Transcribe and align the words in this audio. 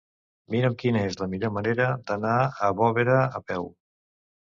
Mira'm 0.55 0.77
quina 0.83 1.03
és 1.09 1.19
la 1.19 1.27
millor 1.35 1.53
manera 1.59 1.91
d'anar 2.09 2.35
a 2.41 2.73
Bovera 2.83 3.23
a 3.31 3.47
peu. 3.53 3.73